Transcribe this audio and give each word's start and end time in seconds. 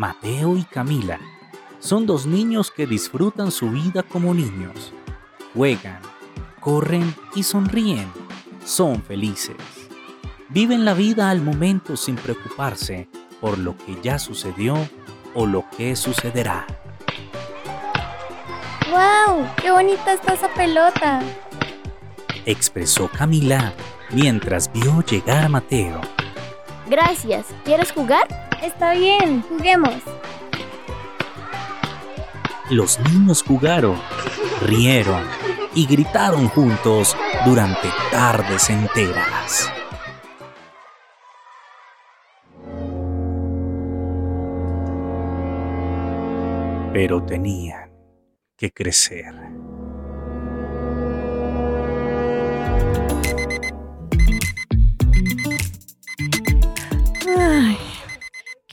Mateo 0.00 0.56
y 0.56 0.64
Camila 0.64 1.20
son 1.78 2.06
dos 2.06 2.24
niños 2.24 2.70
que 2.70 2.86
disfrutan 2.86 3.50
su 3.50 3.68
vida 3.68 4.02
como 4.02 4.32
niños. 4.32 4.94
Juegan, 5.54 6.00
corren 6.58 7.14
y 7.34 7.42
sonríen. 7.42 8.10
Son 8.64 9.02
felices. 9.02 9.58
Viven 10.48 10.86
la 10.86 10.94
vida 10.94 11.28
al 11.28 11.42
momento 11.42 11.98
sin 11.98 12.16
preocuparse 12.16 13.10
por 13.42 13.58
lo 13.58 13.76
que 13.76 14.00
ya 14.02 14.18
sucedió 14.18 14.74
o 15.34 15.44
lo 15.44 15.68
que 15.76 15.94
sucederá. 15.96 16.66
¡Wow! 18.90 19.46
¡Qué 19.60 19.70
bonita 19.70 20.14
está 20.14 20.32
esa 20.32 20.48
pelota! 20.54 21.20
Expresó 22.46 23.06
Camila 23.08 23.74
mientras 24.12 24.72
vio 24.72 25.04
llegar 25.04 25.44
a 25.44 25.50
Mateo. 25.50 26.00
Gracias. 26.88 27.48
¿Quieres 27.66 27.92
jugar? 27.92 28.49
Está 28.62 28.92
bien, 28.92 29.42
juguemos. 29.42 29.94
Los 32.68 33.00
niños 33.00 33.42
jugaron, 33.42 33.98
rieron 34.62 35.24
y 35.74 35.86
gritaron 35.86 36.48
juntos 36.48 37.16
durante 37.44 37.88
tardes 38.10 38.68
enteras. 38.70 39.72
Pero 46.92 47.24
tenían 47.24 47.90
que 48.56 48.70
crecer. 48.72 49.34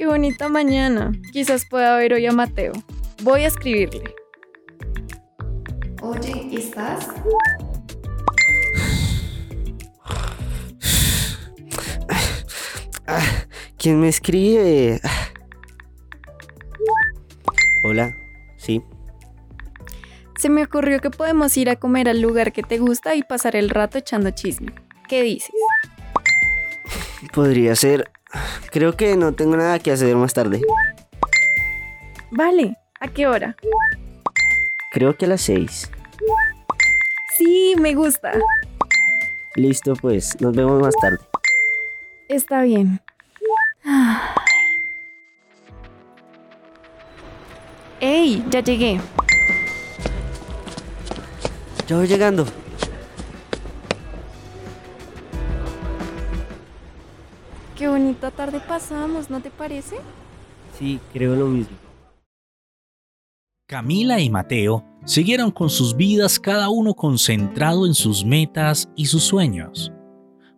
Qué 0.08 0.12
bonita 0.12 0.48
mañana. 0.48 1.12
Quizás 1.34 1.66
pueda 1.70 1.98
ver 1.98 2.14
hoy 2.14 2.26
a 2.26 2.32
Mateo. 2.32 2.72
Voy 3.24 3.44
a 3.44 3.48
escribirle. 3.48 4.16
Oye, 6.02 6.48
¿estás? 6.54 7.10
¿Quién 13.78 14.00
me 14.00 14.08
escribe? 14.08 15.02
Hola, 17.84 18.16
sí. 18.56 18.82
Se 20.38 20.48
me 20.48 20.64
ocurrió 20.64 21.02
que 21.02 21.10
podemos 21.10 21.58
ir 21.58 21.70
a 21.70 21.76
comer 21.76 22.08
al 22.08 22.22
lugar 22.22 22.54
que 22.54 22.64
te 22.64 22.78
gusta 22.78 23.14
y 23.16 23.24
pasar 23.24 23.58
el 23.58 23.70
rato 23.70 23.98
echando 23.98 24.32
chisme. 24.32 24.72
¿Qué 25.10 25.22
dices? 25.22 25.52
Podría 27.34 27.76
ser. 27.76 28.10
Creo 28.72 28.96
que 28.96 29.16
no 29.16 29.34
tengo 29.34 29.58
nada 29.58 29.80
que 29.80 29.92
hacer 29.92 30.16
más 30.16 30.34
tarde. 30.34 30.62
Vale, 32.32 32.78
¿a 33.00 33.08
qué 33.08 33.28
hora? 33.28 33.56
Creo 34.92 35.16
que 35.18 35.26
a 35.26 35.30
las 35.30 35.42
seis. 35.42 35.90
Sí, 37.38 37.76
me 37.80 37.94
gusta. 37.94 38.34
Listo, 39.56 39.94
pues, 39.96 40.40
nos 40.42 40.56
vemos 40.56 40.82
más 40.82 40.94
tarde. 41.02 41.20
Está 42.28 42.62
bien. 42.62 43.02
¡Ey! 48.00 48.46
Ya 48.50 48.60
llegué. 48.60 49.00
Ya 51.88 51.96
voy 51.96 52.08
llegando. 52.08 52.46
Qué 57.78 57.88
bonita 57.88 58.32
tarde 58.32 58.60
pasamos, 58.60 59.30
¿no 59.30 59.40
te 59.40 59.52
parece? 59.52 59.98
Sí, 60.80 61.00
creo 61.14 61.36
lo 61.36 61.46
mismo. 61.46 61.78
Camila 63.68 64.20
y 64.20 64.32
Mateo 64.32 64.84
siguieron 65.06 65.52
con 65.52 65.70
sus 65.70 65.96
vidas 65.96 66.40
cada 66.40 66.70
uno 66.70 66.96
concentrado 66.96 67.86
en 67.86 67.94
sus 67.94 68.26
metas 68.26 68.90
y 68.96 69.06
sus 69.06 69.24
sueños. 69.24 69.92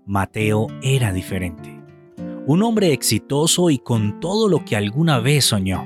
Mateo 0.06 0.68
era 0.82 1.12
diferente. 1.12 1.84
Un 2.46 2.64
hombre 2.64 2.94
exitoso 2.94 3.70
y 3.70 3.80
con 3.80 4.22
todo 4.22 4.48
lo 4.48 4.64
que 4.64 4.78
alguna 4.78 5.20
vez 5.20 5.46
soñó. 5.46 5.86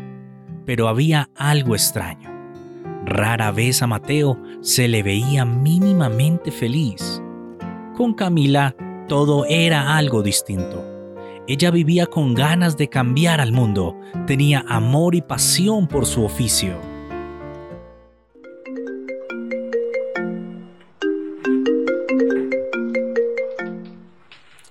Pero 0.66 0.88
había 0.88 1.30
algo 1.36 1.74
extraño. 1.74 2.30
Rara 3.06 3.52
vez 3.52 3.82
a 3.82 3.88
Mateo 3.88 4.40
se 4.62 4.88
le 4.88 5.02
veía 5.02 5.46
mínimamente 5.46 6.52
feliz. 6.52 7.24
Con 7.98 8.14
Camila 8.14 8.76
todo 9.08 9.46
era 9.46 9.98
algo 9.98 10.22
distinto. 10.22 10.93
Ella 11.46 11.72
vivía 11.72 12.06
con 12.06 12.34
ganas 12.34 12.78
de 12.78 12.88
cambiar 12.88 13.42
al 13.42 13.52
mundo, 13.52 14.00
tenía 14.28 14.64
amor 14.66 15.14
y 15.14 15.22
pasión 15.22 15.90
por 15.90 16.06
su 16.06 16.24
oficio. 16.24 16.80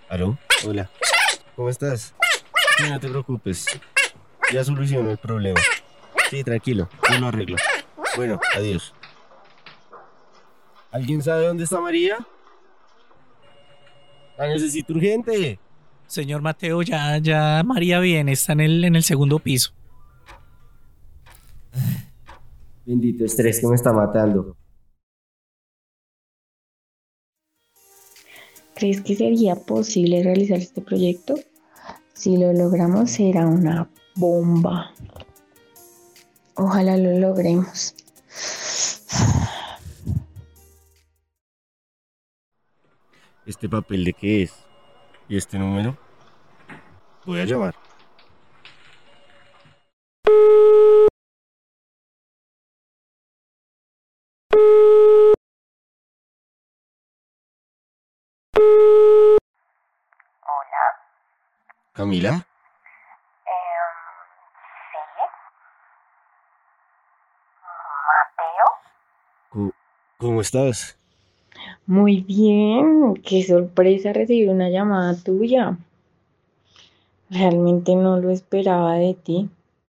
¿Aló? 0.09 0.39
Hola. 0.67 0.89
¿Cómo 1.55 1.69
estás? 1.69 2.15
Sí, 2.79 2.85
no 2.89 2.99
te 2.99 3.09
preocupes. 3.11 3.67
Ya 4.51 4.65
soluciono 4.65 5.11
el 5.11 5.19
problema. 5.19 5.61
Sí, 6.31 6.43
tranquilo. 6.43 6.89
Yo 7.11 7.19
lo 7.19 7.27
arreglo. 7.29 7.57
Bueno, 8.17 8.41
adiós. 8.57 8.95
¿Alguien 10.91 11.23
sabe 11.23 11.49
dónde 11.49 11.65
está 11.65 11.81
María? 11.81 12.17
La 14.39 14.47
necesito 14.47 14.95
urgente. 14.95 15.59
Señor 16.13 16.43
Mateo, 16.43 16.83
ya, 16.83 17.17
ya 17.17 17.63
María 17.65 17.99
viene, 17.99 18.33
está 18.33 18.53
en 18.53 18.61
el, 18.61 18.85
en 18.85 18.97
el 18.97 19.03
segundo 19.03 19.39
piso. 19.39 19.73
Bendito 22.85 23.25
estrés 23.25 23.59
que 23.59 23.67
me 23.67 23.77
está 23.77 23.95
matando. 23.95 24.55
¿Crees 28.75 29.01
que 29.01 29.17
sería 29.17 29.57
posible 29.57 30.23
realizar 30.23 30.59
este 30.59 30.83
proyecto? 30.83 31.35
Si 32.13 32.37
lo 32.37 32.53
logramos 32.53 33.11
será 33.11 33.47
una 33.47 33.89
bomba. 34.15 34.93
Ojalá 36.57 36.99
lo 36.99 37.19
logremos. 37.19 37.95
¿Este 43.47 43.67
papel 43.67 44.05
de 44.05 44.13
qué 44.13 44.43
es? 44.43 44.72
¿Y 45.33 45.39
este 45.39 45.59
número? 45.59 45.97
Voy 47.25 47.41
a 47.41 47.47
llamar. 47.47 47.75
¿Camila? 61.95 62.47
¿Cómo, 69.49 69.73
cómo 70.19 70.43
estás? 70.43 71.02
Muy 71.87 72.21
bien, 72.21 73.15
qué 73.25 73.43
sorpresa 73.43 74.13
recibir 74.13 74.49
una 74.51 74.71
llamada 74.71 75.15
tuya. 75.23 75.79
Realmente 77.31 77.95
no 77.97 78.19
lo 78.19 78.31
esperaba 78.31 78.95
de 78.95 79.15
ti. 79.15 79.49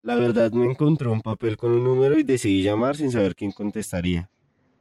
La 0.04 0.16
verdad 0.16 0.52
me 0.52 0.66
encontré 0.66 1.08
un 1.08 1.22
papel 1.22 1.58
con 1.58 1.72
un 1.72 1.84
número 1.84 2.18
y 2.20 2.24
decidí 2.24 2.62
llamar 2.62 2.96
sin 2.96 3.12
saber 3.12 3.36
quién 3.36 3.52
contestaría. 3.52 4.30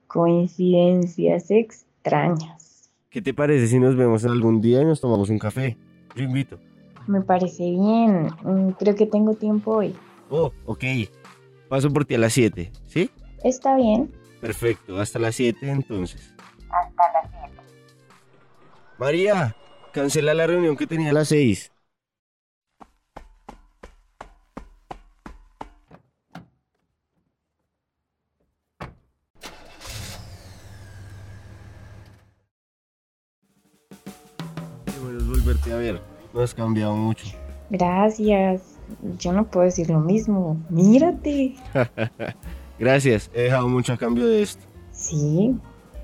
Coincidencias 0.07 1.51
extrañas. 1.51 2.91
¿Qué 3.09 3.23
te 3.23 3.33
parece 3.33 3.67
si 3.69 3.79
nos 3.79 3.97
vemos 3.97 4.25
algún 4.25 4.61
día 4.61 4.83
y 4.83 4.85
nos 4.85 5.01
tomamos 5.01 5.31
un 5.31 5.39
café? 5.39 5.77
Yo 6.17 6.25
invito. 6.25 6.59
Me 7.07 7.21
parece 7.21 7.63
bien. 7.71 8.29
Mm, 8.43 8.71
Creo 8.79 8.95
que 8.95 9.07
tengo 9.07 9.35
tiempo 9.35 9.77
hoy. 9.77 9.95
Oh, 10.31 10.53
ok. 10.67 10.85
Paso 11.69 11.91
por 11.93 12.05
ti 12.05 12.15
a 12.15 12.19
las 12.19 12.33
7, 12.33 12.71
¿sí? 12.87 13.11
Está 13.45 13.77
bien. 13.77 14.11
Perfecto, 14.41 14.99
hasta 15.01 15.19
las 15.19 15.35
7 15.37 15.71
entonces. 15.71 16.35
Hasta 19.03 19.13
las 19.13 19.21
7. 19.21 19.33
María, 19.33 19.57
cancela 19.93 20.35
la 20.35 20.47
reunión 20.47 20.77
que 20.77 20.87
tenía 20.87 21.11
a 21.11 21.13
las 21.13 21.29
6. 21.29 21.73
Qué 34.87 34.99
bueno 35.03 35.19
es 35.19 35.27
volverte 35.27 35.73
a 35.73 35.77
ver. 35.77 36.01
No 36.33 36.41
has 36.41 36.55
cambiado 36.55 36.95
mucho. 36.95 37.27
Gracias. 37.71 38.79
Yo 39.19 39.33
no 39.33 39.51
puedo 39.51 39.65
decir 39.65 39.91
lo 39.91 40.01
mismo. 40.01 40.63
Mírate. 40.71 41.55
Gracias, 42.79 43.31
he 43.35 43.43
dejado 43.43 43.69
mucho 43.69 43.93
a 43.93 43.97
cambio 43.97 44.27
de 44.27 44.43
esto. 44.43 44.65
Sí. 44.93 45.57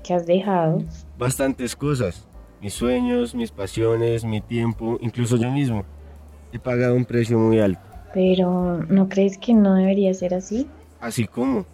¿Qué 0.03 0.13
has 0.13 0.25
dejado? 0.25 0.83
Bastantes 1.17 1.75
cosas. 1.75 2.28
Mis 2.61 2.73
sueños, 2.73 3.33
mis 3.35 3.51
pasiones, 3.51 4.25
mi 4.25 4.41
tiempo, 4.41 4.97
incluso 4.99 5.37
yo 5.37 5.49
mismo. 5.49 5.85
He 6.51 6.59
pagado 6.59 6.95
un 6.95 7.05
precio 7.05 7.39
muy 7.39 7.59
alto. 7.59 7.79
Pero 8.13 8.83
¿no 8.89 9.07
crees 9.07 9.37
que 9.37 9.53
no 9.53 9.75
debería 9.75 10.13
ser 10.13 10.33
así? 10.33 10.67
Así 10.99 11.25
como. 11.25 11.65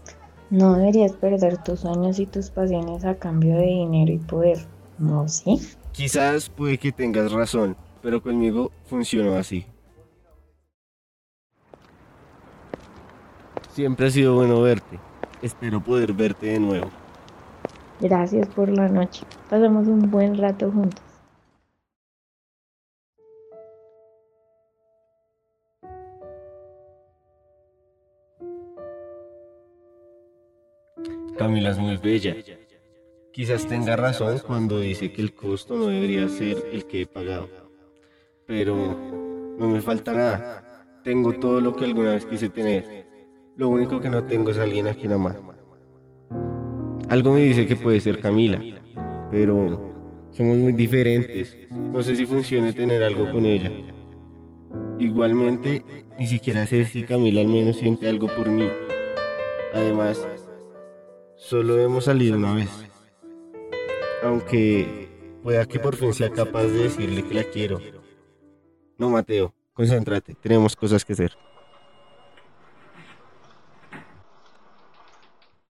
No 0.51 0.75
deberías 0.75 1.13
perder 1.13 1.63
tus 1.63 1.79
sueños 1.79 2.19
y 2.19 2.27
tus 2.27 2.51
pasiones 2.51 3.03
a 3.03 3.15
cambio 3.15 3.55
de 3.55 3.65
dinero 3.65 4.11
y 4.11 4.19
poder, 4.19 4.59
¿no? 4.99 5.27
¿Sí? 5.27 5.59
Quizás 5.91 6.49
puede 6.49 6.77
que 6.77 6.91
tengas 6.91 7.31
razón, 7.31 7.75
pero 8.03 8.21
conmigo 8.21 8.71
funcionó 8.85 9.35
así. 9.35 9.65
Siempre 13.73 14.07
ha 14.07 14.11
sido 14.11 14.35
bueno 14.35 14.61
verte. 14.61 14.99
Espero 15.41 15.81
poder 15.81 16.13
verte 16.13 16.47
de 16.47 16.59
nuevo. 16.59 16.89
Gracias 17.99 18.47
por 18.49 18.69
la 18.69 18.89
noche. 18.89 19.25
Pasamos 19.49 19.87
un 19.87 20.11
buen 20.11 20.37
rato 20.37 20.69
juntos. 20.71 21.01
Camila 31.37 31.71
es 31.71 31.77
muy 31.77 31.97
bella. 31.97 32.35
Quizás 33.31 33.67
tenga 33.67 33.95
razón 33.95 34.39
cuando 34.45 34.79
dice 34.79 35.11
que 35.11 35.21
el 35.21 35.33
costo 35.33 35.75
no 35.75 35.87
debería 35.87 36.27
ser 36.29 36.57
el 36.71 36.85
que 36.85 37.01
he 37.01 37.05
pagado. 37.05 37.49
Pero 38.45 38.75
no 39.57 39.67
me 39.67 39.81
falta 39.81 40.13
nada. 40.13 40.85
Tengo 41.03 41.33
todo 41.33 41.61
lo 41.61 41.75
que 41.75 41.85
alguna 41.85 42.13
vez 42.13 42.25
quise 42.25 42.49
tener. 42.49 43.05
Lo 43.57 43.69
único 43.69 43.99
que 43.99 44.09
no 44.09 44.23
tengo 44.23 44.51
es 44.51 44.57
alguien 44.57 44.87
a 44.87 44.93
quien 44.93 45.11
amar. 45.11 45.54
Algo 47.09 47.33
me 47.33 47.41
dice 47.41 47.67
que 47.67 47.75
puede 47.75 47.99
ser 47.99 48.19
Camila, 48.19 48.61
pero 49.29 49.93
somos 50.31 50.57
muy 50.57 50.73
diferentes. 50.73 51.55
No 51.71 52.01
sé 52.01 52.15
si 52.15 52.25
funcione 52.25 52.73
tener 52.73 53.03
algo 53.03 53.31
con 53.31 53.45
ella. 53.45 53.71
Igualmente, 54.97 55.83
ni 56.17 56.25
siquiera 56.25 56.65
sé 56.65 56.85
si 56.85 57.03
Camila 57.03 57.41
al 57.41 57.47
menos 57.47 57.77
siente 57.77 58.09
algo 58.09 58.27
por 58.27 58.49
mí. 58.49 58.67
Además, 59.73 60.27
solo 61.35 61.79
hemos 61.79 62.05
salido 62.05 62.37
una 62.37 62.55
vez. 62.55 62.69
Aunque 64.23 65.07
pueda 65.43 65.65
que 65.67 65.79
por 65.79 65.95
fin 65.95 66.11
sea 66.11 66.31
capaz 66.31 66.63
de 66.63 66.83
decirle 66.83 67.23
que 67.23 67.35
la 67.35 67.43
quiero. 67.43 67.79
No, 68.97 69.09
Mateo, 69.11 69.53
concéntrate, 69.73 70.33
tenemos 70.41 70.75
cosas 70.75 71.05
que 71.05 71.13
hacer. 71.13 71.33